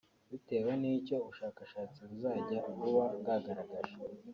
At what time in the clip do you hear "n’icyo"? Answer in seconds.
0.81-1.15